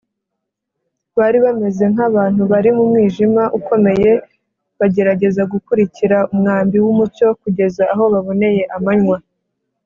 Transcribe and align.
Bari 1.17 1.37
bameze 1.45 1.83
nk’abantu 1.93 2.41
bari 2.51 2.69
mu 2.75 2.83
mwijima 2.89 3.43
ukomeye 3.59 4.11
bagerageza 4.79 5.41
gukurikira 5.53 6.17
umwambi 6.33 6.77
w’umucyo 6.83 7.27
kugeza 7.41 7.83
aho 7.93 8.03
baboneye 8.13 8.63
amanywa 8.77 9.17